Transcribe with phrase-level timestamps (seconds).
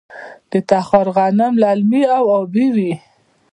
[0.51, 2.91] د تخار غنم للمي او ابي وي.